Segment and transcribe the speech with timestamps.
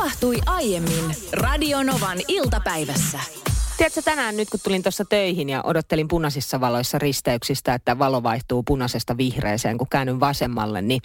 [0.00, 3.20] Tapahtui aiemmin Radionovan iltapäivässä.
[3.76, 8.62] Tiedätkö, tänään nyt kun tulin tuossa töihin ja odottelin punaisissa valoissa risteyksistä, että valo vaihtuu
[8.62, 11.02] punaisesta vihreeseen, kun käännyn vasemmalle, niin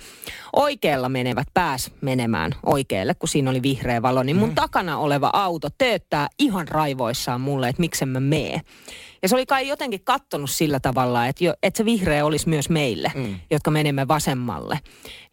[0.54, 4.56] oikealla menevät pääs menemään oikealle, kun siinä oli vihreä valo, niin mun mm.
[4.56, 8.62] takana oleva auto tööttää ihan raivoissaan mulle, että miksen mä mee.
[9.26, 12.70] Ja se oli kai jotenkin kattonut sillä tavalla, että, jo, että se vihreä olisi myös
[12.70, 13.40] meille, mm.
[13.52, 14.80] jotka menemme vasemmalle.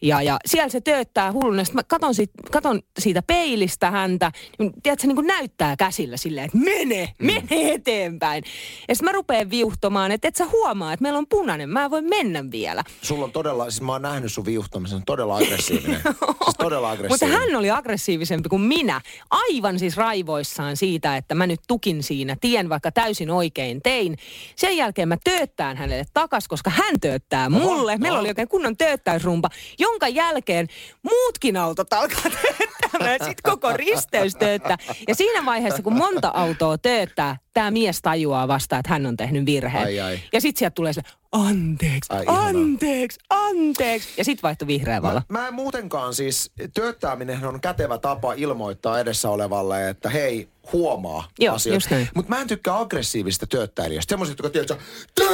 [0.02, 1.64] Ja, ja siellä se tööttää hulluna.
[1.64, 4.32] Sitten mä katon siitä, katon siitä peilistä häntä.
[4.58, 7.26] Niin, tiedätkö, niin kuin näyttää käsillä silleen, että mene, mm.
[7.26, 8.44] mene eteenpäin.
[8.88, 11.70] Ja sitten mä rupean viuhtomaan, että et sä huomaa, että meillä on punainen.
[11.70, 12.84] Mä voin mennä vielä.
[13.02, 16.00] Sulla on todella, siis mä oon nähnyt sun viuhtamisen, todella aggressiivinen.
[16.44, 17.38] siis todella aggressiivinen.
[17.38, 19.00] Mutta hän oli aggressiivisempi kuin minä.
[19.30, 22.36] Aivan siis raivoissaan siitä, että mä nyt tukin siinä.
[22.40, 24.18] Tien vaikka täysin oikein tein.
[24.56, 27.98] Sen jälkeen mä tööttään hänelle takas, koska hän tööttää mulle.
[27.98, 30.68] Meillä oli oikein kunnon tööttäysrumpa, jonka jälkeen
[31.02, 33.18] muutkin autot alkaa tööttämään.
[33.18, 34.76] Sitten koko risteys tööttää.
[35.08, 39.46] Ja siinä vaiheessa, kun monta autoa tööttää, tämä mies tajuaa vasta, että hän on tehnyt
[39.46, 39.84] virheen.
[39.84, 40.20] Ai, ai.
[40.32, 44.08] Ja sitten sieltä tulee se, anteeksi, Ai, anteeksi, anteeksi.
[44.16, 45.20] Ja sitten vaihtui vihreä valo.
[45.28, 51.28] Mä, mä en muutenkaan siis, tööttäminen on kätevä tapa ilmoittaa edessä olevalle, että hei, huomaa
[51.38, 51.88] Joo, asioita.
[52.14, 54.12] Mutta mä en tykkää aggressiivista tööttäilijästä.
[54.12, 54.78] Semmoiset, jotka tiedät,
[55.14, 55.24] tö,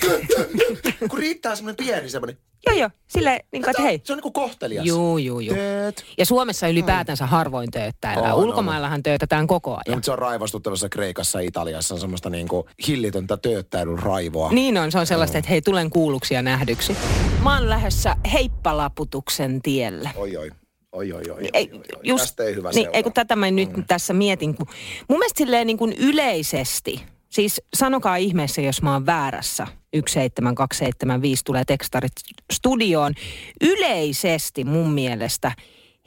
[0.00, 2.38] tö, kun riittää semmoinen pieni semmoinen.
[2.66, 2.90] Joo, joo.
[3.08, 4.00] Sille, niin kuin, että hei.
[4.04, 4.86] Se on niinku kohtelias.
[4.86, 5.56] Juu, juu, juu.
[5.56, 6.04] Tööt.
[6.18, 8.34] Ja Suomessa ylipäätänsä harvoin tööttäillään.
[8.34, 8.44] On.
[8.44, 9.96] Ulkomaillahan töötetään koko No, ajan.
[9.96, 14.52] mutta se on raivostuttavassa Kreikassa ja Italiassa on semmoista niinku hillitöntä tööttäilyn raivoa.
[14.52, 16.96] Niin on, se on sellaista, että hei, tulen kuulluksi ja nähdyksi.
[17.42, 20.10] Mä oon lähdössä heippalaputuksen tielle.
[20.16, 20.50] Oi, oi.
[20.92, 22.18] Oi, oi, oi, oi, Ei, oi, oi.
[22.18, 24.54] Tästä ei hyvä niin, ei kun tätä mä nyt tässä mietin.
[24.54, 24.66] Kun,
[25.08, 31.64] mun mielestä silleen niin kuin yleisesti, siis sanokaa ihmeessä, jos mä oon väärässä, 17275 tulee
[31.64, 32.12] tekstarit
[32.52, 33.14] studioon.
[33.60, 35.52] Yleisesti mun mielestä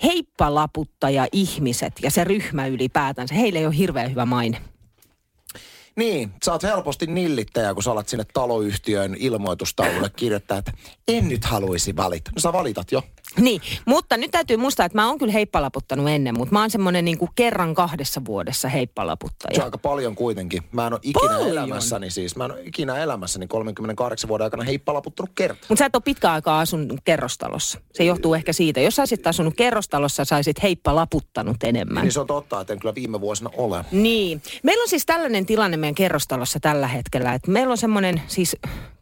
[0.03, 4.61] heippalaputtaja ihmiset ja se ryhmä ylipäätänsä, heillä ei ole hirveän hyvä maine.
[5.95, 10.71] Niin, sä oot helposti nillittäjä, kun sä alat sinne taloyhtiön ilmoitustaululle kirjoittaa, että
[11.07, 12.31] en nyt haluaisi valita.
[12.35, 13.03] No sä valitat jo.
[13.39, 17.05] Niin, mutta nyt täytyy muistaa, että mä oon kyllä heippalaputtanut ennen, mutta mä oon semmoinen
[17.05, 19.63] niin kuin kerran kahdessa vuodessa Se on heippalaputtaja.
[19.63, 20.63] aika paljon kuitenkin.
[20.71, 21.49] Mä en ole ikinä Paljon?
[21.49, 25.65] elämässäni siis, mä en ole ikinä elämässäni 38 vuoden aikana heippalaputtanut kertaa.
[25.69, 27.79] Mutta sä et ole pitkä aikaa asunut kerrostalossa.
[27.93, 28.81] Se johtuu ehkä siitä.
[28.81, 32.03] Jos sä olisit asunut kerrostalossa, sä olisit heippalaputtanut enemmän.
[32.03, 33.85] Niin se on totta, että en kyllä viime vuosina ole.
[33.91, 34.41] Niin.
[34.63, 38.57] Meillä on siis tällainen tilanne meidän kerrostalossa tällä hetkellä, että meillä on semmoinen siis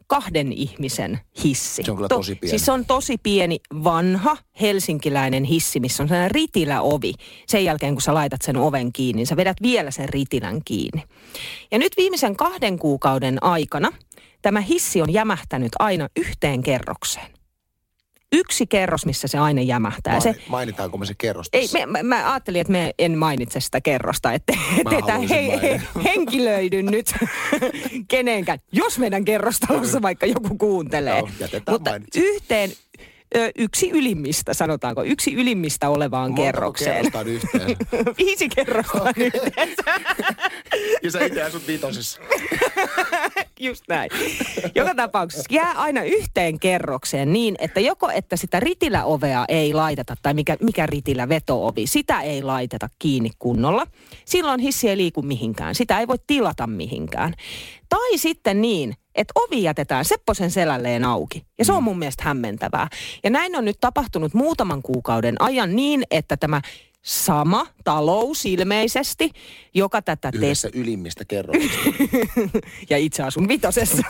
[0.08, 1.84] kahden ihmisen hissi.
[1.84, 2.50] Se on kyllä tosi pieni.
[2.50, 7.14] Siis se on tosi pieni, vanha helsinkiläinen hissi, missä on sellainen ritiläovi.
[7.48, 11.04] Sen jälkeen, kun sä laitat sen oven kiinni, niin sä vedät vielä sen ritilän kiinni.
[11.72, 13.92] Ja nyt viimeisen kahden kuukauden aikana
[14.42, 17.43] tämä hissi on jämähtänyt aina yhteen kerrokseen.
[18.34, 20.20] Yksi kerros, missä se aina jämähtää.
[20.20, 21.80] Se, Maini- Mainitaanko me se kerros ei, tässä?
[21.80, 24.54] me, mä, mä ajattelin, että me en mainitse sitä kerrosta, että
[24.86, 27.14] haluaisin he, he, henkilöidy nyt
[28.08, 31.20] kenenkään, jos meidän kerrostalossa vaikka joku kuuntelee.
[31.20, 31.30] Joo,
[31.70, 32.20] Mutta mainitse.
[32.20, 32.72] yhteen
[33.36, 36.96] ö, yksi ylimmistä, sanotaanko, yksi ylimmistä olevaan Montako kerrokseen.
[37.12, 37.78] kerrosta yhteen?
[38.18, 39.84] Viisi kerrosta on yhteensä.
[41.04, 42.22] ja sä itse asut vitosessa.
[43.60, 44.10] Just näin.
[44.76, 50.34] Joka tapauksessa jää aina yhteen kerrokseen niin, että joko että sitä ritiläovea ei laiteta, tai
[50.34, 53.88] mikä, mikä ritilä vetoovi, sitä ei laiteta kiinni kunnolla.
[54.26, 55.76] Silloin hissi ei liiku mihinkään.
[55.76, 57.34] Sitä ei voi tilata mihinkään.
[57.90, 61.46] Tai sitten niin, että ovi jätetään Sepposen selälleen auki.
[61.60, 62.88] Ja se on mun mielestä hämmentävää.
[63.24, 66.62] Ja näin on nyt tapahtunut muutaman kuukauden ajan niin, että tämä
[67.04, 69.30] sama talous ilmeisesti,
[69.74, 71.80] joka tätä te- Yhdessä ylimmistä kerroksista.
[72.90, 74.04] ja itse asun vitosessa,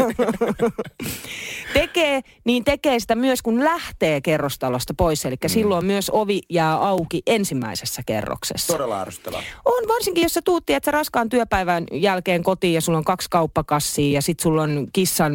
[1.74, 5.26] tekee, niin tekee sitä myös kun lähtee kerrostalosta pois.
[5.26, 5.50] Eli mm.
[5.50, 8.74] silloin myös ovi jää auki ensimmäisessä kerroksessa.
[8.74, 9.44] Todella ärsyttävää.
[9.66, 14.14] On varsinkin, jos sä tuut, että raskaan työpäivän jälkeen kotiin ja sulla on kaksi kauppakassia
[14.14, 15.34] ja sit sulla on kissan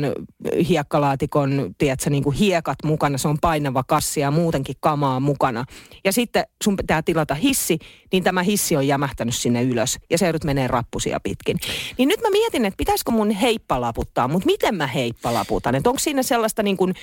[0.68, 5.64] hiekkalaatikon, tiedätkö, niin kuin hiekat mukana, se on painava kassi ja muutenkin kamaa mukana.
[6.04, 7.78] Ja sitten sun pitää tilata hissi,
[8.12, 11.56] niin tämä hissi on jämähtänyt sinne ylös ja se joudut menee rappusia pitkin.
[11.98, 15.74] Niin nyt mä mietin, että pitäisikö mun heippalaputtaa, mutta miten mä heippalaputan?
[15.74, 16.94] Että onko siinä sellaista niin kuin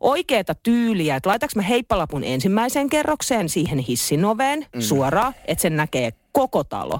[0.00, 4.80] oikeata tyyliä, että laitaks mä heippalapun ensimmäiseen kerrokseen siihen hissin oveen mm.
[4.80, 6.98] suoraan, että sen näkee koko talo?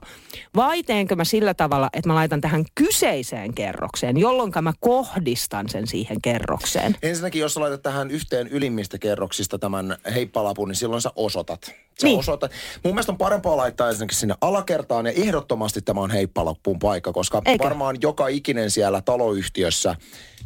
[0.57, 5.87] Vai teenkö mä sillä tavalla, että mä laitan tähän kyseiseen kerrokseen, jolloin mä kohdistan sen
[5.87, 6.97] siihen kerrokseen?
[7.03, 11.75] Ensinnäkin, jos sä laitat tähän yhteen ylimmistä kerroksista tämän heippalapun, niin silloin sä osoitat.
[12.01, 12.19] Sä Niin.
[12.19, 12.51] osoitat.
[12.85, 17.43] Mun mielestä on parempaa laittaa ensinnäkin sinne alakertaan ja ehdottomasti tämä on heippalappuun paikka, koska
[17.45, 17.65] Eikö?
[17.65, 19.97] varmaan joka ikinen siellä taloyhtiössä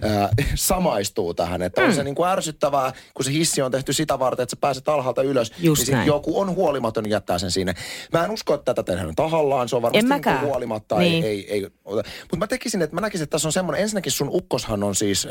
[0.02, 1.62] ää, samaistuu tähän.
[1.62, 1.94] Että on Mm.
[1.94, 5.22] se niin kuin ärsyttävää, kun se hissi on tehty sitä varten, että sä pääset alhaalta
[5.22, 5.52] ylös.
[5.58, 7.74] Just niin joku on huolimaton jättää sen sinne.
[8.12, 9.68] Mä en usko, että tätä tehdään tahallaan.
[9.68, 10.98] Se on varmasti niin huolimatta.
[10.98, 11.24] Niin.
[11.24, 14.28] Ei, ei, ei, mutta mä tekisin, että mä näkisin, että tässä on semmoinen, ensinnäkin sun
[14.32, 15.30] ukkoshan on siis äh,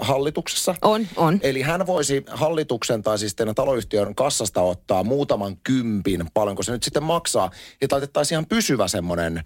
[0.00, 0.74] hallituksessa.
[0.82, 1.40] On, on.
[1.42, 6.82] Eli hän voisi hallituksen tai siis teidän taloyhtiön kassasta ottaa muutaman kympin, paljonko se nyt
[6.82, 7.50] sitten maksaa,
[7.80, 9.44] ja laitettaisiin ihan pysyvä semmoinen,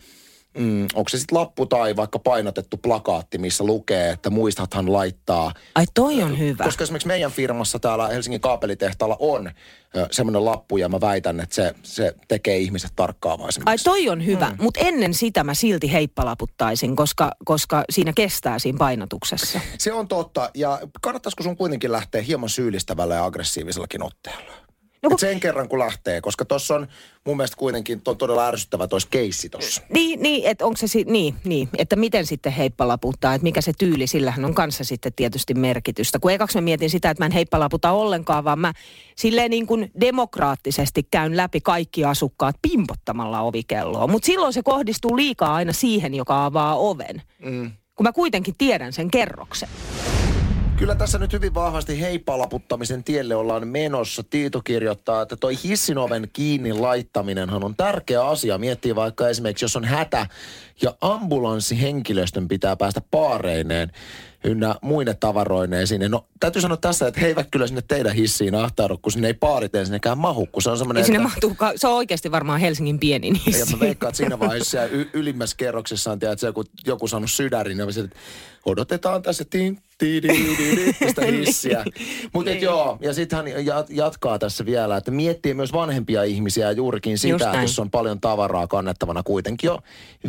[0.59, 5.53] mm, onko se sitten lappu tai vaikka painotettu plakaatti, missä lukee, että muistathan laittaa.
[5.75, 6.65] Ai toi on hyvä.
[6.65, 9.51] Koska esimerkiksi meidän firmassa täällä Helsingin kaapelitehtaalla on
[9.97, 13.85] ö, semmoinen lappu, ja mä väitän, että se, se tekee ihmiset Ai tarkkaavaisemmiksi.
[13.85, 14.57] toi on hyvä, mm.
[14.63, 19.61] mutta ennen sitä mä silti heippalaputtaisin, koska, koska siinä kestää siinä painotuksessa.
[19.79, 24.64] Se on totta, ja kannattaisiko sun kuitenkin lähteä hieman syyllistävällä ja aggressiivisellakin otteella?
[25.05, 26.89] No kun- sen kerran kun lähtee, koska tuossa on
[27.27, 29.83] mun mielestä kuitenkin on todella ärsyttävä tois keissi tossa.
[29.93, 33.73] Niin, niin että onko se si- niin, niin, että miten sitten heippalaputtaa, että mikä se
[33.79, 36.19] tyyli, sillähän on kanssa sitten tietysti merkitystä.
[36.19, 38.73] Kun ekaksi mä mietin sitä, että mä en heippalaputa ollenkaan, vaan mä
[39.17, 44.07] silleen niin kuin demokraattisesti käyn läpi kaikki asukkaat pimpottamalla ovikelloa.
[44.07, 47.23] Mutta silloin se kohdistuu liikaa aina siihen, joka avaa oven.
[47.45, 47.71] Mm.
[47.95, 49.69] Kun mä kuitenkin tiedän sen kerroksen.
[50.77, 54.23] Kyllä tässä nyt hyvin vahvasti heippalaputtamisen tielle ollaan menossa.
[54.31, 58.59] Tiito kirjoittaa, että toi hissinoven kiinni laittaminenhan on tärkeä asia.
[58.59, 60.27] Miettii vaikka esimerkiksi, jos on hätä
[60.83, 63.93] ja ambulanssihenkilöstön pitää päästä paareineen
[64.45, 66.09] ynnä muine tavaroineen sinne.
[66.09, 69.35] No täytyy sanoa tässä, että he eivät kyllä sinne teidän hissiin ahtaudu, kun sinne ei
[69.35, 71.29] paarit ensinnäkään mahu, kun se on semmoinen, Ja sinne että...
[71.29, 73.73] mahtuu, se on oikeasti varmaan Helsingin pienin Ja hissi.
[73.73, 77.85] mä veikkaan, että siinä vaiheessa y- ylimmässä kerroksessa on, tiedät, joku, joku saanut sydärin, ja
[78.05, 78.17] että
[78.67, 79.79] odotetaan tässä tin,
[80.99, 81.85] tästä hissiä.
[82.33, 82.63] Mutta Niin.
[82.63, 87.35] joo, ja sitten hän jat- jatkaa tässä vielä, että miettii myös vanhempia ihmisiä juurikin sitä,
[87.47, 89.79] että jos on paljon tavaraa kannettavana kuitenkin jo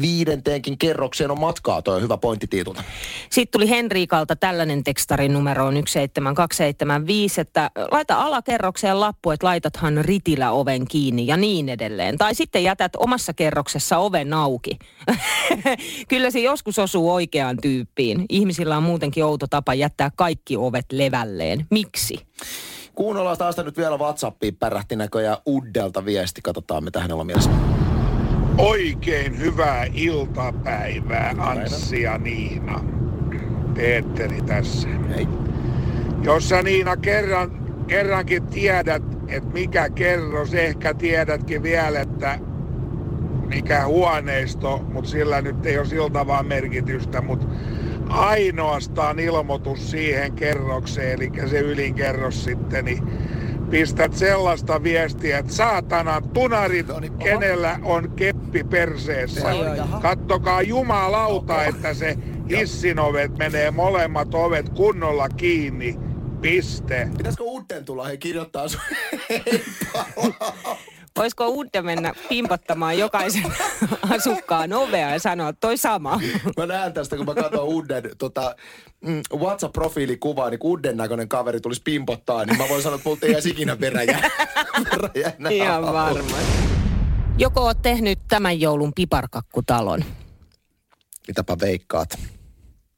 [0.01, 1.81] viidenteenkin kerrokseen on matkaa.
[1.81, 2.83] Toi on hyvä pointti Tiitulta.
[3.29, 10.51] Sitten tuli Henriikalta tällainen tekstarin numero on 17275, että laita alakerrokseen lappu, että laitathan ritillä
[10.51, 12.17] oven kiinni ja niin edelleen.
[12.17, 14.79] Tai sitten jätät omassa kerroksessa oven auki.
[16.07, 18.25] Kyllä se joskus osuu oikeaan tyyppiin.
[18.29, 21.65] Ihmisillä on muutenkin outo tapa jättää kaikki ovet levälleen.
[21.69, 22.19] Miksi?
[22.95, 26.41] Kuunnellaan taas nyt vielä WhatsAppiin pärähti näköjään Uddelta viesti.
[26.41, 27.49] Katsotaan, mitä hänellä on mielessä.
[28.57, 32.83] Oikein hyvää iltapäivää, Anssi ja Niina.
[33.75, 34.89] Peetteri tässä.
[35.15, 35.27] Hei.
[36.23, 37.51] Jos sä Niina kerran,
[37.87, 42.39] kerrankin tiedät, että mikä kerros, ehkä tiedätkin vielä, että
[43.47, 47.47] mikä huoneisto, mutta sillä nyt ei ole siltä vaan merkitystä, mutta
[48.15, 53.03] ainoastaan ilmoitus siihen kerrokseen, eli se ylinkerros sitten, niin
[53.69, 59.49] pistät sellaista viestiä, että saatana tunarit, No niin, kenellä on keppi perseessä.
[60.01, 62.17] Kattokaa jumalauta, että se
[62.49, 65.99] hissinovet menee molemmat ovet kunnolla kiinni.
[66.41, 67.09] Piste.
[67.17, 68.81] Pitäisikö Udden tulla he kirjoittaa sun
[71.17, 73.53] Voisiko Udde mennä pimpottamaan jokaisen
[74.09, 76.19] asukkaan ovea ja sanoa toi sama?
[76.57, 78.55] Mä näen tästä, kun mä katson Udden tota,
[79.01, 83.25] mm, WhatsApp-profiilikuvaa, niin kun Udden näköinen kaveri tulisi pimpottaa, niin mä voin sanoa, että multa
[83.25, 84.19] ei jäisi ikinä peräjä.
[85.49, 86.35] Ihan varmasti.
[87.37, 90.03] Joko oot tehnyt tämän joulun piparkakkutalon?
[91.27, 92.19] Mitäpä veikkaat?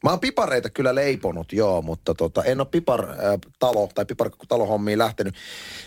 [0.08, 5.36] Mä oon pipareita kyllä leiponut, joo, mutta tota, en ole pipar-talo tai pipartalohommiin lähtenyt.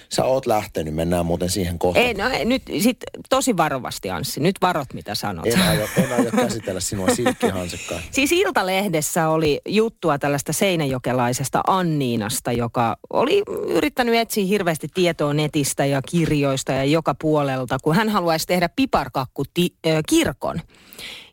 [0.09, 2.07] Sä oot lähtenyt, mennään muuten siihen kohtaan.
[2.07, 2.97] Ei, no, ei, nyt sit
[3.29, 5.47] tosi varovasti Anssi, nyt varot mitä sanot.
[5.47, 8.03] En aio, en aio käsitellä sinua silkkihansikkaan.
[8.11, 16.03] Siis Iltalehdessä oli juttua tällaista seinäjokelaisesta Anniinasta, joka oli yrittänyt etsiä hirveästi tietoa netistä ja
[16.03, 20.61] kirjoista ja joka puolelta, kun hän haluaisi tehdä piparkakku ti- ö, kirkon.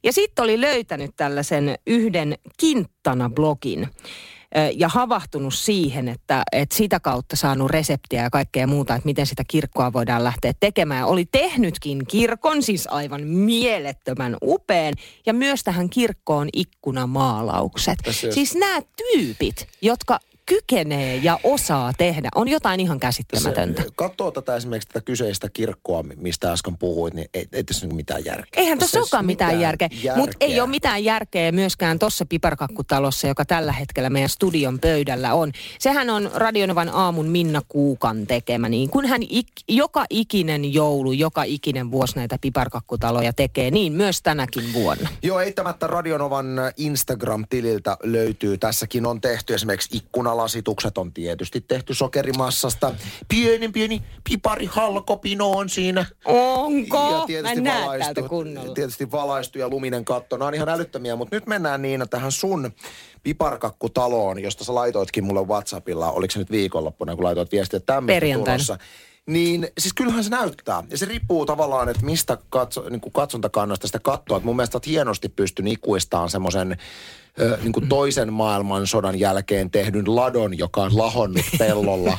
[0.08, 3.88] Ja sitten oli löytänyt tällaisen yhden Kinttana-blogin
[4.76, 9.44] ja havahtunut siihen, että, että sitä kautta saanut reseptiä ja kaikkea muuta, että miten sitä
[9.48, 11.06] kirkkoa voidaan lähteä tekemään.
[11.06, 14.94] Oli tehnytkin kirkon, siis aivan mielettömän upeen,
[15.26, 18.00] ja myös tähän kirkkoon ikkunamaalaukset.
[18.04, 23.82] Tässä Siis nämä tyypit, jotka kykenee ja osaa tehdä, on jotain ihan käsittämätöntä.
[23.82, 28.26] Se, katsoo tätä esimerkiksi tätä kyseistä kirkkoa, mistä äsken puhuit, niin ei, ei tässä mitään
[28.26, 28.62] järkeä.
[28.62, 30.16] Eihän tässä olekaan mitään, mitään järkeä, järkeä.
[30.16, 35.52] mutta ei ole mitään järkeä myöskään tuossa piparkakkutalossa, joka tällä hetkellä meidän studion pöydällä on.
[35.80, 41.44] Sehän on Radionovan aamun Minna Kuukan tekemä, niin kun hän ik, joka ikinen joulu, joka
[41.44, 45.10] ikinen vuosi näitä piparkakkutaloja tekee, niin myös tänäkin vuonna.
[45.24, 46.46] Joo, eittämättä Radionovan
[46.78, 48.58] Instagram-tililtä löytyy.
[48.58, 49.98] Tässäkin on tehty esimerkiksi
[50.38, 52.94] ikkunalasitukset on tietysti tehty sokerimassasta.
[53.28, 56.06] Pieni, pieni piparihalkopino on siinä.
[56.26, 57.12] Onko?
[57.12, 60.38] Ja tietysti Mä valaistu, tietysti valaistu ja luminen katto.
[60.38, 62.72] Nämä on ihan älyttömiä, mutta nyt mennään niin tähän sun
[63.24, 68.78] piparkakkutaloon, josta sä laitoitkin mulle WhatsAppilla, oliko se nyt viikonloppuna, kun laitoit viestiä tämmöistä tulossa.
[69.28, 70.84] Niin siis kyllähän se näyttää.
[70.90, 74.42] Ja se riippuu tavallaan, että mistä katso, niin kuin katsontakannasta sitä katsoa.
[74.44, 76.78] mun mielestä olet hienosti pystynyt ikuistaan semmoisen
[77.62, 82.18] niin kuin toisen maailmansodan jälkeen tehdyn ladon, joka on lahonnut pellolla.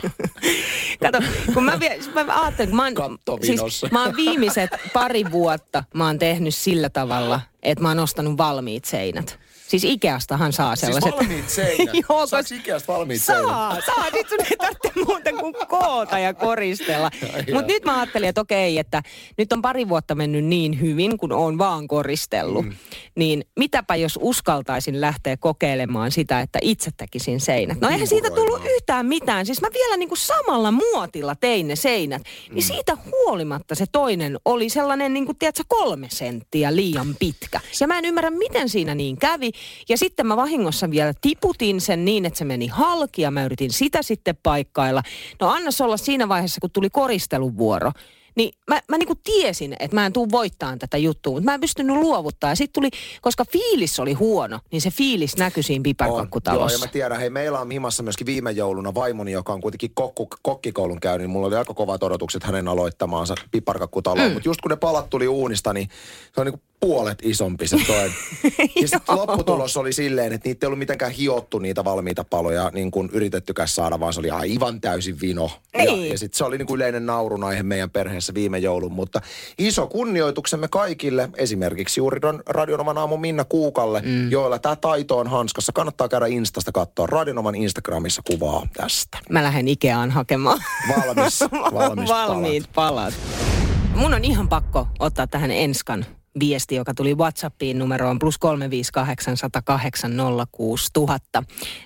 [1.02, 1.18] Kato,
[1.54, 6.18] kun mä, vie, mä ajattelin, mä oon, siis, mä oon viimeiset pari vuotta mä oon
[6.18, 9.38] tehnyt sillä tavalla, että mä oon ostanut valmiit seinät.
[9.68, 11.10] Siis Ikeastahan saa siis sellaiset.
[11.10, 11.94] Siis valmiit seinät?
[12.08, 13.54] Joo, Saaks Ikeasta valmiit saa, seinät?
[13.54, 14.04] Saa, saa.
[14.04, 17.10] Sitten sun ei tarvitse muuta kuin koota ja koristella.
[17.52, 19.02] Mutta nyt mä ajattelin, että okei, että
[19.38, 22.64] nyt on pari vuotta mennyt niin hyvin, kun on vaan koristellut.
[22.64, 22.72] Mm.
[23.14, 27.80] Niin mitäpä jos uskaltaisin lähteä kokeilemaan sitä, että itse tekisin seinät.
[27.80, 29.46] No eihän siitä tullut yhtään mitään.
[29.46, 32.22] Siis mä vielä niin kuin samalla muotilla tein ne seinät.
[32.22, 32.66] Niin mm.
[32.66, 37.60] siitä huolimatta se toinen oli sellainen, niin kuin, tiedätkö, kolme senttiä liian pitkä.
[37.80, 39.50] Ja mä en ymmärrä, miten siinä niin kävi.
[39.88, 43.72] Ja sitten mä vahingossa vielä tiputin sen niin, että se meni halki ja mä yritin
[43.72, 45.02] sitä sitten paikkailla.
[45.40, 47.92] No annas olla siinä vaiheessa, kun tuli koristeluvuoro.
[48.36, 51.60] Niin mä, mä niinku tiesin, että mä en tuu voittaan tätä juttua, mutta mä en
[51.60, 52.50] pystynyt luovuttaa.
[52.50, 52.88] Ja sitten tuli,
[53.20, 56.74] koska fiilis oli huono, niin se fiilis näkyi siinä piparkakkutalossa.
[56.74, 59.90] Joo, ja mä tiedän, hei meillä on himassa myöskin viime jouluna vaimoni, joka on kuitenkin
[59.94, 64.28] kokku, kokkikoulun käynyt, niin mulla oli aika kovat odotukset hänen aloittamaansa piparkakkutaloon.
[64.28, 64.32] Mm.
[64.32, 65.88] Mutta just kun ne palat tuli uunista, niin
[66.34, 68.10] se on niinku puolet isompi se toi.
[68.82, 72.90] ja sitten lopputulos oli silleen, että niitä ei ollut mitenkään hiottu niitä valmiita paloja, niin
[72.90, 75.50] kuin yritettykään saada, vaan se oli aivan täysin vino.
[75.76, 76.04] Niin.
[76.04, 78.92] Ja, ja sitten se oli niin kuin yleinen naurunaihe meidän perheessä viime joulun.
[78.92, 79.20] Mutta
[79.58, 84.30] iso kunnioituksemme kaikille, esimerkiksi juuri Radionovan aamu Minna Kuukalle, mm.
[84.30, 85.72] joilla tämä taito on hanskassa.
[85.72, 87.06] Kannattaa käydä Instasta katsoa.
[87.06, 89.18] Radionovan Instagramissa kuvaa tästä.
[89.30, 90.58] Mä lähden Ikeaan hakemaan.
[90.96, 91.40] Valmis,
[91.74, 93.14] valmis Valmiit palat.
[93.14, 93.58] palat.
[93.94, 96.06] Mun on ihan pakko ottaa tähän Enskan
[96.40, 99.36] viesti, joka tuli WhatsAppiin numeroon plus 358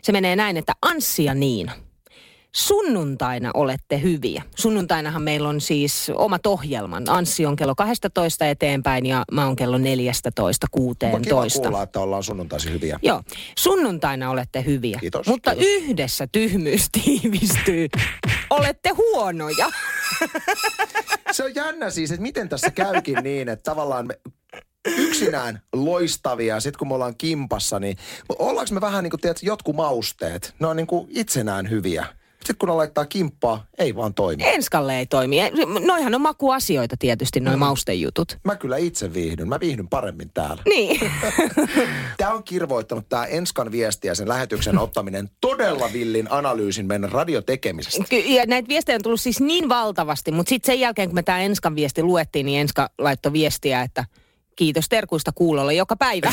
[0.03, 1.73] Se menee näin, että Anssi ja Niina,
[2.53, 4.43] sunnuntaina olette hyviä.
[4.57, 7.05] Sunnuntainahan meillä on siis omat ohjelman.
[7.09, 11.21] Anssi on kello 12 eteenpäin ja mä oon kello 14 16.
[11.21, 12.99] Kiva kuulla, että ollaan sunnuntaisin hyviä.
[13.03, 13.23] Joo,
[13.59, 14.99] sunnuntaina olette hyviä.
[15.01, 15.27] Kiitos.
[15.27, 15.73] Mutta kiitos.
[15.73, 17.89] yhdessä tyhmyys tiivistyy.
[18.51, 19.71] olette huonoja.
[21.33, 24.21] Se on jännä siis, että miten tässä käykin niin, että tavallaan me
[24.87, 26.61] yksinään loistavia.
[26.61, 27.97] Sitten kun me ollaan kimpassa, niin
[28.39, 32.07] ollaanko me vähän niin kuin, tiedät, jotkut mausteet, ne on niin kuin itsenään hyviä.
[32.43, 34.43] Sitten kun ne laittaa kimppaa, ei vaan toimi.
[34.47, 35.37] Enskalle ei toimi.
[35.87, 37.61] Noihan on makuasioita tietysti, noin mm.
[37.61, 38.39] maustejutut.
[38.45, 39.49] Mä kyllä itse viihdyn.
[39.49, 40.63] Mä viihdyn paremmin täällä.
[40.67, 41.01] Niin.
[42.19, 48.05] tämä on kirvoittanut tämä Enskan viesti ja sen lähetyksen ottaminen todella villin analyysin meidän radiotekemisestä.
[48.09, 51.23] Ky- ja näitä viestejä on tullut siis niin valtavasti, mutta sitten sen jälkeen, kun me
[51.23, 54.05] tämä Enskan viesti luettiin, niin Enska laittoi viestiä, että–
[54.57, 56.33] Kiitos terkuista kuulolle joka päivä.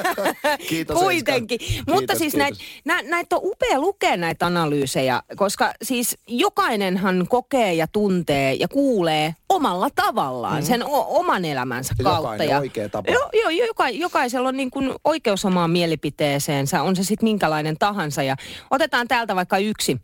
[0.68, 1.58] kiitos Kuitenkin.
[1.58, 7.86] Kiitos, Mutta siis näitä näit on upea lukea näitä analyysejä, koska siis jokainenhan kokee ja
[7.86, 10.66] tuntee ja kuulee omalla tavallaan mm-hmm.
[10.66, 12.22] sen o- oman elämänsä ja kautta.
[12.22, 13.12] Jokainen ja, oikea tapa.
[13.12, 18.22] Joo, jo, joka, jokaisella on niin kuin oikeus omaan mielipiteeseensä, on se sitten minkälainen tahansa.
[18.22, 18.36] Ja
[18.70, 19.96] otetaan täältä vaikka yksi.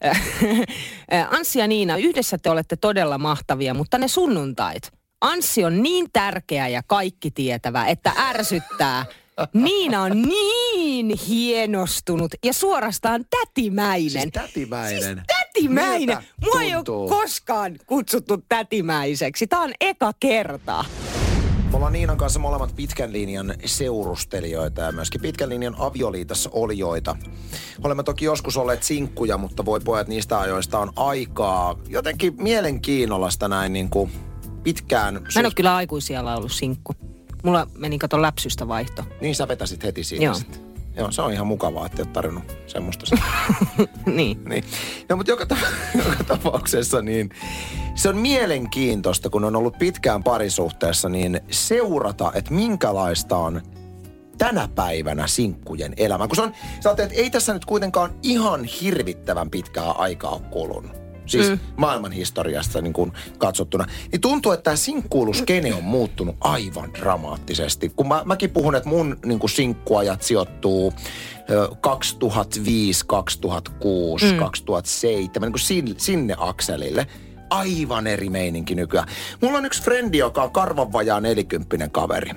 [1.36, 6.68] Anssi ja Niina, yhdessä te olette todella mahtavia, mutta ne sunnuntait– Anssi on niin tärkeä
[6.68, 9.06] ja kaikki tietävä, että ärsyttää.
[9.52, 14.10] Niina on niin hienostunut ja suorastaan tätimäinen.
[14.10, 15.02] Siis tätimäinen.
[15.02, 16.18] Siis tätimäinen.
[16.44, 19.46] Mua ei ole koskaan kutsuttu tätimäiseksi.
[19.46, 20.84] Tämä on eka kerta.
[21.70, 27.16] Me ollaan Niinan kanssa molemmat pitkän linjan seurustelijoita ja myöskin pitkän linjan avioliitossa olijoita.
[27.84, 31.78] Olemme toki joskus olleet sinkkuja, mutta voi pojat niistä ajoista on aikaa.
[31.88, 34.10] Jotenkin mielenkiinnolla sitä näin niin kuin
[34.62, 35.14] pitkään...
[35.14, 36.92] Mä en ole kyllä aikuisia ollut sinkku.
[37.44, 39.04] Mulla meni kato läpsystä vaihto.
[39.20, 40.34] Niin sä vetäsit heti siitä Joo.
[40.34, 40.70] Sitten.
[40.96, 43.16] Joo, se on ihan mukavaa, että et tarvinnut semmoista.
[44.06, 44.44] niin.
[44.44, 44.64] niin.
[45.08, 45.56] No, mutta joka, ta-
[46.04, 47.30] joka tapauksessa niin
[47.94, 53.62] se on mielenkiintoista, kun on ollut pitkään parisuhteessa, niin seurata, että minkälaista on
[54.38, 56.26] tänä päivänä sinkkujen elämä?
[56.26, 60.99] Kun se on, sä että ei tässä nyt kuitenkaan ihan hirvittävän pitkää aikaa ole kulunut
[61.30, 61.58] siis mm.
[61.76, 67.92] maailman historiasta niin kuin katsottuna, niin tuntuu, että tämä sinkkuiluskene on muuttunut aivan dramaattisesti.
[67.96, 70.92] Kun mä, mäkin puhun, että mun niin kuin sinkkuajat sijoittuu
[71.80, 74.38] 2005, 2006, mm.
[74.38, 77.06] 2007, niin kuin sinne, sinne akselille.
[77.50, 79.08] Aivan eri meininki nykyään.
[79.40, 82.30] Mulla on yksi frendi, joka on karvan vajaa nelikymppinen kaveri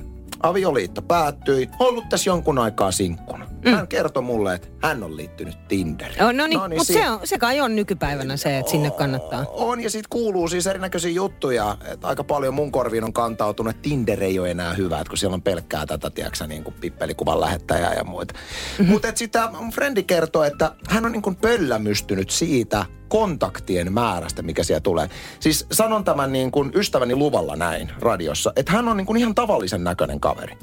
[0.43, 3.52] avioliitto päättyi, ollut tässä jonkun aikaa sinkkuna.
[3.65, 3.71] Mm.
[3.71, 6.19] Hän kertoi mulle, että hän on liittynyt Tinderiin.
[6.19, 8.91] No niin, no niin mutta si- se, on, se kai on nykypäivänä se, että sinne
[8.91, 9.45] kannattaa.
[9.49, 11.77] On, ja siitä kuuluu siis erinäköisiä juttuja.
[11.85, 15.17] Että aika paljon mun korviin on kantautunut, että Tinder ei ole enää hyvä, että kun
[15.17, 18.33] siellä on pelkkää tätä, tiedätkö, niin kuin pippelikuvan lähettäjää ja muita.
[18.33, 18.91] Mm-hmm.
[18.93, 24.63] Mutta sitten mun frendi kertoo, että hän on niin kuin pöllämystynyt siitä, kontaktien määrästä, mikä
[24.63, 25.09] siellä tulee.
[25.39, 29.35] Siis sanon tämän niin kuin ystäväni luvalla näin radiossa, että hän on niin kuin ihan
[29.35, 30.57] tavallisen näköinen kaveri.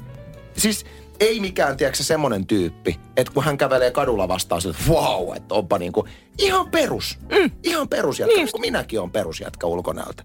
[0.57, 0.85] Siis
[1.21, 5.77] ei mikään, tiedätkö semmoinen tyyppi, että kun hän kävelee kadulla vastaan, että wow, että onpa
[5.77, 7.19] niin kuin ihan perus.
[7.29, 7.51] Mm.
[7.63, 10.23] Ihan perusjätkä, niin kun minäkin on perusjätkä ulkonäöltä.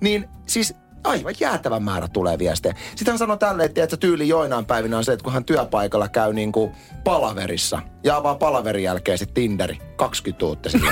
[0.00, 2.74] Niin siis aivan jäätävän määrä tulee viestejä.
[2.96, 6.32] Sitten hän sanoi tälleen, että tyyli joinain päivinä on se, että kun hän työpaikalla käy
[6.32, 6.72] niin kuin
[7.04, 10.88] palaverissa ja avaa palaverin jälkeen se Tinderi, 20 uutta sinne,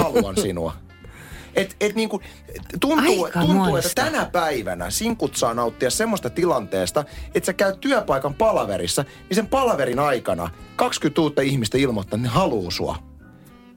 [0.00, 0.89] haluan sinua.
[1.54, 2.20] Et, et niinku,
[2.80, 7.04] tuntuu, tuntuu että tänä päivänä sinkut saa nauttia semmoista tilanteesta,
[7.34, 12.34] että sä käyt työpaikan palaverissa, niin sen palaverin aikana 20 uutta ihmistä ilmoittaa, että ne
[12.34, 13.09] haluu sua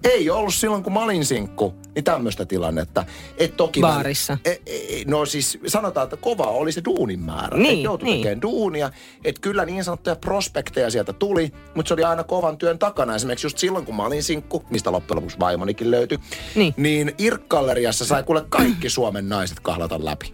[0.04, 3.06] ei ollut silloin, kun mä olin sinkku, niin tämmöistä tilannetta.
[3.38, 4.34] Et toki Baarissa.
[4.34, 7.58] Mä, e, e, no siis sanotaan, että kova oli se duunin määrä.
[7.58, 8.18] Niin, et joutui niin.
[8.18, 8.90] tekemään duunia.
[9.24, 13.16] Että kyllä niin sanottuja prospekteja sieltä tuli, mutta se oli aina kovan työn takana.
[13.16, 16.20] Esimerkiksi just silloin, kun mä olin sinkku, mistä loppujen lopuksi vaimonikin löytyi,
[16.56, 20.34] niin, niin Irk-galleriassa sai kuule kaikki Suomen naiset kahlata läpi.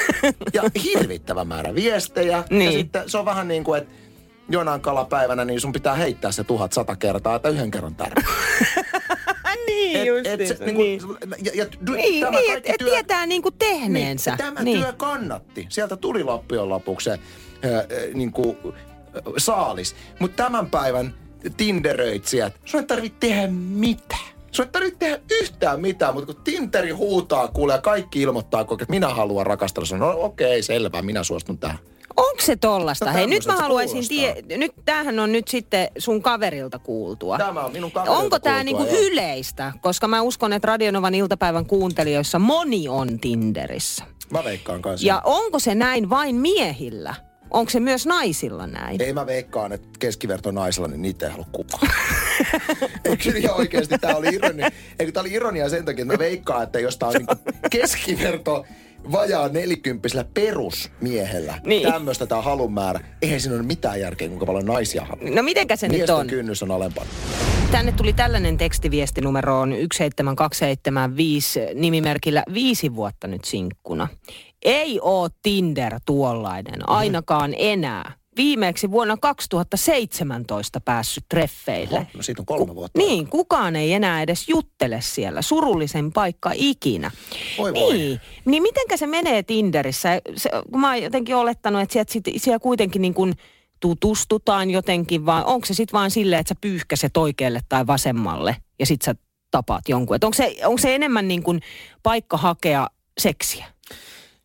[0.54, 2.44] ja hirvittävä määrä viestejä.
[2.50, 2.64] Niin.
[2.64, 4.05] Ja sitten se on vähän niin kuin, että
[4.48, 8.24] jonain kalapäivänä, niin sun pitää heittää se tuhat sata kertaa, että yhden kerran tärkeä.
[9.66, 10.76] niin, et, just et, se, niin.
[10.76, 11.00] Niin
[11.44, 14.30] ja, ja, niin, tämä niin, että työ, tietää niin kuin tehneensä.
[14.30, 14.80] Niin, tämä niin.
[14.80, 15.66] työ kannatti.
[15.68, 17.20] Sieltä tuli loppujen lopuksi se äh,
[18.14, 18.56] niin kuin,
[19.36, 19.96] saalis.
[20.18, 21.14] Mutta tämän päivän
[21.56, 24.36] Tinderöitsijät, sun ei tarvitse tehdä mitään.
[24.50, 29.08] Sun ei tarvitse tehdä yhtään mitään, mutta kun Tinteri huutaa, kuulee kaikki ilmoittaa, että minä
[29.08, 31.78] haluan rakastella, no okei, okay, selvä, minä suostun tähän.
[32.16, 33.04] Onko se tollasta?
[33.04, 34.42] No, Hei, nyt mä haluaisin tie...
[34.56, 37.38] Nyt tämähän on nyt sitten sun kaverilta kuultua.
[37.38, 39.72] Tämä on minun kaverilta Onko tämä niinku yleistä?
[39.80, 44.04] Koska mä uskon, että Radionovan iltapäivän kuuntelijoissa moni on Tinderissä.
[44.30, 45.06] Mä veikkaan kanssa.
[45.06, 47.14] Ja onko se näin vain miehillä?
[47.50, 49.02] Onko se myös naisilla näin?
[49.02, 51.88] Ei mä veikkaan, että keskiverto naisilla, niin niitä ei halua kukaan.
[53.04, 54.70] ei kyllä ihan oikeasti, tää oli ironia.
[54.98, 57.34] Eikö tää oli ironia sen takia, että mä veikkaan, että jos tää on niinku
[57.70, 58.66] keskiverto
[59.12, 61.92] vajaa nelikymppisellä perusmiehellä niin.
[61.92, 63.00] tämmöistä tämä halun määrä.
[63.22, 65.30] Eihän siinä ole mitään järkeä, kuinka paljon naisia haluaa.
[65.30, 66.26] No mitenkä se Miesten nyt on?
[66.26, 67.10] kynnys on alempana.
[67.70, 74.08] Tänne tuli tällainen tekstiviesti numeroon 17275 nimimerkillä viisi vuotta nyt sinkkuna.
[74.62, 81.96] Ei oo Tinder tuollainen, ainakaan enää viimeksi vuonna 2017 päässyt treffeille.
[81.96, 83.00] Oho, no siitä on kolme vuotta.
[83.00, 85.42] Ku, niin, kukaan ei enää edes juttele siellä.
[85.42, 87.10] Surullisen paikka ikinä.
[87.58, 88.20] Oi niin, voi.
[88.44, 90.20] niin mitenkä se menee Tinderissä?
[90.36, 93.34] Se, kun mä oon jotenkin olettanut, että sieltä, sit, siellä kuitenkin niin kuin
[93.80, 98.86] tutustutaan jotenkin, vai onko se sitten vaan silleen, että sä pyyhkäset oikealle tai vasemmalle ja
[98.86, 99.14] sit sä
[99.50, 100.18] tapaat jonkun?
[100.22, 101.60] onko se, onko se enemmän niin kuin
[102.02, 102.86] paikka hakea
[103.18, 103.64] seksiä?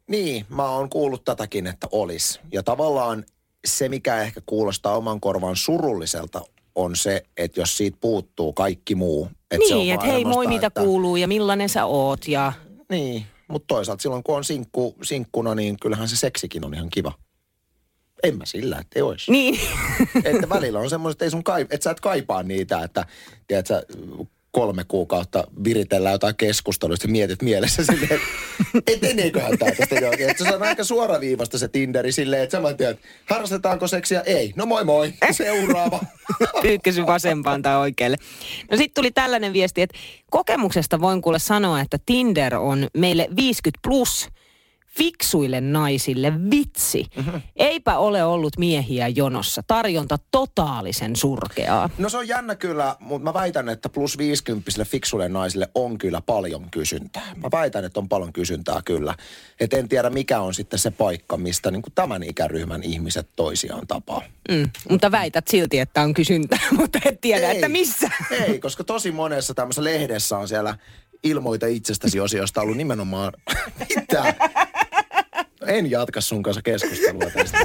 [0.07, 2.39] Niin, mä oon kuullut tätäkin, että olisi.
[2.51, 3.25] Ja tavallaan
[3.67, 6.41] se, mikä ehkä kuulostaa oman korvan surulliselta,
[6.75, 9.29] on se, että jos siitä puuttuu kaikki muu.
[9.51, 10.81] Että niin, että hei moi mitä että...
[10.81, 12.53] kuuluu ja millainen sä oot ja...
[12.89, 17.13] Niin, mutta toisaalta silloin kun on sinkku, sinkkuna, niin kyllähän se seksikin on ihan kiva.
[18.23, 19.31] En mä sillä, että ei olisi.
[19.31, 19.59] Niin.
[20.23, 23.05] että välillä on semmoiset, että, ei sun kaip- että sä et kaipaa niitä, että
[23.47, 23.85] tiedätkö,
[24.51, 28.27] kolme kuukautta viritellään jotain keskustelua, ja mietit mielessä silleen, että
[28.87, 30.29] eteneeköhän tämä tästä jokin.
[30.29, 34.21] Että se on aika suoraviivasta se Tinderi silleen, että saman tiedät, harrastetaanko seksiä?
[34.21, 34.53] Ei.
[34.55, 35.13] No moi moi.
[35.31, 35.99] Seuraava.
[36.61, 38.17] Pyykkäsy vasempaan tai oikealle.
[38.71, 39.97] No sitten tuli tällainen viesti, että
[40.29, 44.27] kokemuksesta voin kuule sanoa, että Tinder on meille 50 plus–
[44.97, 47.05] fiksuille naisille vitsi.
[47.15, 47.41] Mm-hmm.
[47.55, 49.63] Eipä ole ollut miehiä jonossa.
[49.67, 51.89] Tarjonta totaalisen surkeaa.
[51.97, 56.21] No se on jännä kyllä, mutta mä väitän, että plus 50 fiksuille naisille on kyllä
[56.21, 57.35] paljon kysyntää.
[57.35, 59.15] Mä väitän, että on paljon kysyntää kyllä.
[59.59, 63.87] Et en tiedä, mikä on sitten se paikka, mistä niin kuin tämän ikäryhmän ihmiset toisiaan
[63.87, 64.21] tapaa.
[64.51, 68.09] Mm, mutta väität silti, että on kysyntää, mutta et tiedä, ei, että missä.
[68.31, 70.77] Ei, koska tosi monessa tämmöisessä lehdessä on siellä
[71.23, 73.33] ilmoita itsestäsi osiosta ollut nimenomaan
[73.89, 74.33] mitä?
[75.67, 77.57] En jatka sun kanssa keskustelua tästä.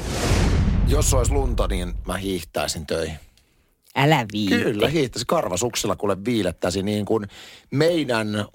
[0.88, 3.16] Jos olisi lunta, niin mä hiihtäisin töihin.
[3.96, 4.58] Älä viitti.
[4.58, 7.26] Kyllä, hiihtäisin karvasuksella, kuule viilettäisi niin kuin
[7.70, 8.46] meidän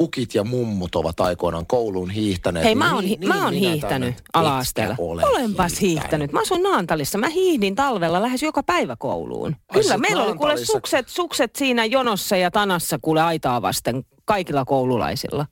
[0.00, 2.64] ukit ja mummut ovat aikoinaan kouluun hiihtäneet.
[2.64, 4.94] Hei, mä oon, niin, hi- mä oon hiihtänyt ala-asteella.
[4.98, 6.32] Ole Olenpas hiihtänyt.
[6.32, 7.18] Mä asun Naantalissa.
[7.18, 9.56] Mä hiihdin talvella lähes joka päivä kouluun.
[9.68, 14.64] Ai Kyllä, meillä oli kuule sukset, sukset siinä jonossa ja tanassa kuule aitaa vasten kaikilla
[14.64, 15.46] koululaisilla.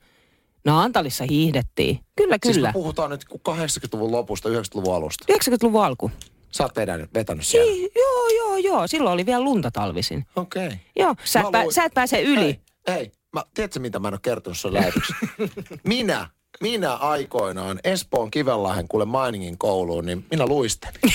[0.67, 1.99] Naantalissa hiihdettiin.
[2.15, 2.69] Kyllä, Siis kyllä.
[2.69, 5.25] me puhutaan nyt 80-luvun lopusta, 90-luvun alusta.
[5.33, 6.11] 90-luvun alku.
[6.51, 7.71] Sä oot vetänyt, vetänyt siellä.
[7.73, 8.87] Hi- joo, joo, joo.
[8.87, 10.25] Silloin oli vielä lunta talvisin.
[10.35, 10.65] Okei.
[10.67, 10.77] Okay.
[10.95, 12.41] Joo, sä et, pää, luin- sä et pääse yli.
[12.41, 13.11] Hei, hei.
[13.33, 14.71] Mä, tiedätkö mitä mä en ole kertonut sun
[15.83, 16.27] minä,
[16.61, 21.01] minä aikoinaan Espoon Kivenlahden kuule Mainingin kouluun, niin minä luistelin.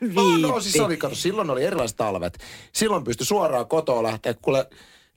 [0.00, 0.42] Viitti.
[0.42, 2.38] No siis oli, kato, silloin oli erilaiset talvet.
[2.72, 4.66] Silloin pystyi suoraan kotoa lähteä kuule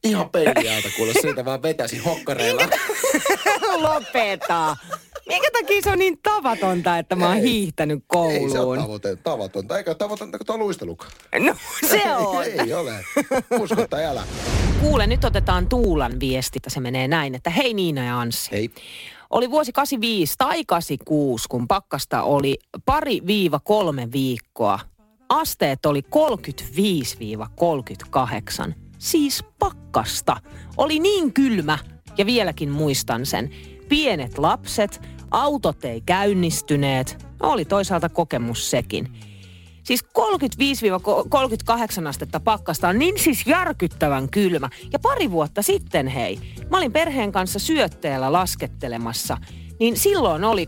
[0.03, 2.61] ihan peiliältä kuule siitä vaan vetäisi hokkareilla.
[3.83, 4.77] Lopeta.
[5.27, 7.43] Minkä takia se on niin tavatonta, että mä oon Ei.
[7.43, 8.77] hiihtänyt Ei se ole kouluun?
[8.79, 9.77] tavoite, tavatonta.
[9.77, 11.11] Eikä tavoitonta kuin tuo luistelukaan.
[11.39, 11.55] No
[11.89, 12.43] se on.
[12.65, 13.05] Ei ole.
[13.59, 14.23] Usko tai älä.
[14.81, 16.59] Kuule, nyt otetaan Tuulan viesti.
[16.67, 18.49] Se menee näin, että hei Niina ja Anssi.
[18.51, 18.69] Ei.
[19.29, 24.79] Oli vuosi 85 tai 86, kun pakkasta oli pari viiva kolme viikkoa.
[25.29, 26.01] Asteet oli
[28.69, 28.73] 35-38.
[28.99, 30.37] Siis pakkasta.
[30.77, 31.77] Oli niin kylmä,
[32.17, 33.49] ja vieläkin muistan sen.
[33.89, 37.25] Pienet lapset, autot ei käynnistyneet.
[37.39, 39.13] Oli toisaalta kokemus sekin.
[39.83, 40.03] Siis
[42.03, 44.69] 35-38 astetta pakkasta on niin siis järkyttävän kylmä.
[44.93, 49.37] Ja pari vuotta sitten, hei, mä olin perheen kanssa syötteellä laskettelemassa,
[49.79, 50.67] niin silloin oli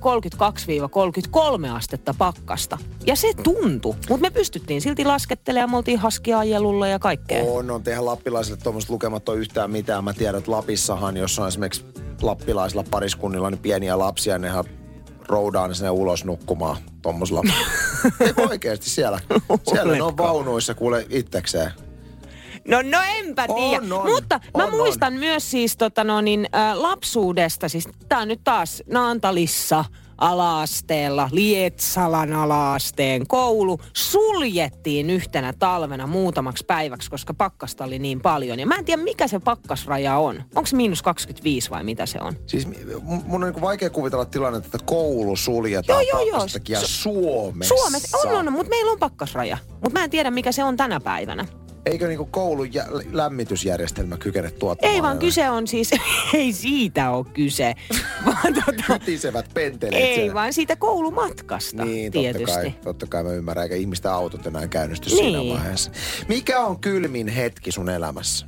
[1.67, 2.77] 32-33 astetta pakkasta.
[3.05, 7.43] Ja se tuntui, mutta me pystyttiin silti laskettelemaan, me oltiin haskiajelulla ja kaikkea.
[7.43, 10.03] On, on tehdä lappilaisille tuommoiset lukemat on yhtään mitään.
[10.03, 11.85] Mä tiedän, että Lapissahan, jos on esimerkiksi
[12.21, 14.63] lappilaisilla pariskunnilla niin pieniä lapsia, nehän
[15.27, 17.41] roudaa ne sinne ulos nukkumaan tuommoisella.
[18.19, 19.19] Ei oikeasti siellä.
[19.69, 21.71] Siellä ne on vaunuissa kuule itsekseen.
[22.67, 23.83] No, no enpä tiedä.
[23.83, 24.11] On, on.
[24.11, 24.77] Mutta mä On, on.
[24.77, 29.85] muistan myös siis tota no niin, ä, lapsuudesta, siis tää on nyt taas Naantalissa
[30.17, 38.59] alaasteella, Lietsalan alaasteen koulu suljettiin yhtenä talvena muutamaksi päiväksi, koska pakkasta oli niin paljon.
[38.59, 40.43] Ja mä en tiedä, mikä se pakkasraja on.
[40.55, 42.33] Onko se miinus 25 vai mitä se on?
[42.45, 42.67] Siis
[43.03, 46.45] mun on niin vaikea kuvitella tilannetta, että koulu suljetaan Joo, joo, joo.
[46.45, 47.75] Su- Suomessa.
[47.75, 49.57] Suomessa on, on, mutta meillä on pakkasraja.
[49.71, 51.45] Mutta mä en tiedä, mikä se on tänä päivänä.
[51.85, 54.95] Eikö niinku koulun jä- lämmitysjärjestelmä kykene tuottamaan?
[54.95, 55.91] Ei vaan kyse on siis,
[56.33, 57.73] ei siitä ole kyse,
[58.25, 60.33] vaan tota, Hytisevät penteleet Ei, siellä.
[60.33, 62.45] vaan siitä koulumatkasta Niin, tietysti.
[62.45, 65.17] totta kai, totta kai mä ymmärrän, eikä ihmisten autot enää käynnisty Niin.
[65.39, 65.91] siinä vaiheessa.
[66.27, 68.45] Mikä on kylmin hetki sun elämässä?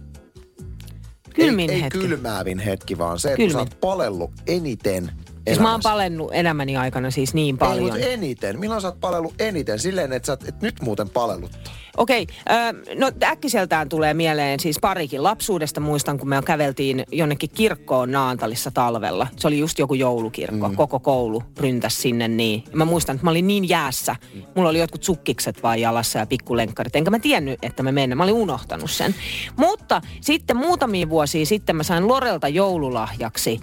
[1.36, 1.98] Kylmin ei, hetki.
[2.00, 3.56] Ei kylmäävin hetki, vaan se, että Kylmin.
[3.56, 5.12] kun sä oot palellut eniten
[5.48, 7.84] Siis mä oon palennut elämäni aikana siis niin Ei, paljon.
[7.84, 8.60] mutta eniten.
[8.60, 9.80] Milloin sä oot palellut eniten?
[9.80, 11.74] Silleen, että sä oot, et nyt muuten palelluttaa.
[11.98, 15.80] Okei, okay, no äkkiseltään tulee mieleen siis parikin lapsuudesta.
[15.80, 19.28] Muistan, kun me käveltiin jonnekin kirkkoon Naantalissa talvella.
[19.38, 20.70] Se oli just joku joulukirkko.
[20.70, 20.76] Mm.
[20.76, 22.64] Koko koulu ryntäs sinne niin.
[22.72, 24.16] Ja mä muistan, että mä olin niin jäässä.
[24.56, 26.96] Mulla oli jotkut sukkikset vaan jalassa ja pikkulenkkarit.
[26.96, 28.18] Enkä mä tiennyt, että me mennään.
[28.18, 29.16] Mä olin unohtanut sen.
[29.56, 33.60] Mutta sitten muutamia vuosia sitten mä sain Lorelta joululahjaksi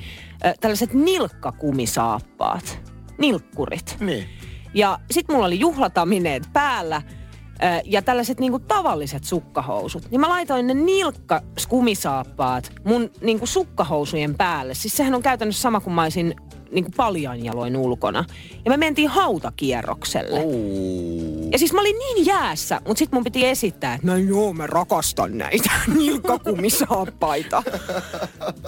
[0.47, 2.79] äh, tällaiset nilkkakumisaappaat.
[3.19, 3.97] Nilkkurit.
[4.01, 4.25] Niin.
[4.75, 7.03] Ja sit mulla oli juhlatamineet päällä
[7.85, 10.11] ja tällaiset niinku tavalliset sukkahousut.
[10.11, 14.75] Niin mä laitoin ne nilkkaskumisaappaat mun niinku sukkahousujen päälle.
[14.75, 16.35] Siis sehän on käytännössä sama kuin mä olisin
[16.73, 18.25] niinku paljaanjaloin ulkona.
[18.65, 20.41] Ja me mentiin hautakierrokselle.
[21.53, 24.67] Ja siis mä olin niin jäässä, mutta sit mun piti esittää, että no joo, mä
[24.67, 27.63] rakastan näitä nilkkakumisaappaita.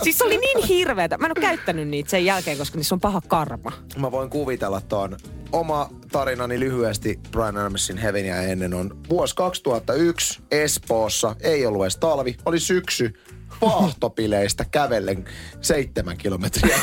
[0.02, 1.18] siis se oli niin hirveetä.
[1.18, 3.72] Mä en ole käyttänyt niitä sen jälkeen, koska niissä on paha karma.
[3.96, 5.16] Mä voin kuvitella ton.
[5.52, 11.36] Oma tarinani lyhyesti Brian Adamsin Heavenia ennen on vuosi 2001 Espoossa.
[11.40, 13.12] Ei ollut edes talvi, oli syksy.
[13.60, 15.24] Vaahtopileistä kävellen
[15.60, 16.78] seitsemän kilometriä.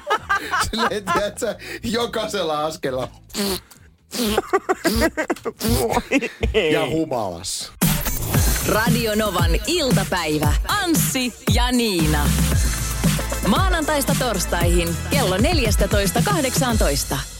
[0.70, 3.08] Silleen, tiedätkö, jokaisella askella
[6.72, 7.72] ja humalassa.
[8.68, 10.52] Radio Novan iltapäivä.
[10.68, 12.28] Anssi ja Niina.
[13.48, 17.33] Maanantaista torstaihin kello 14.18.